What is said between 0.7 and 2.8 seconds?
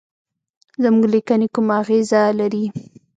زموږ لیکني کومه اغیزه لري.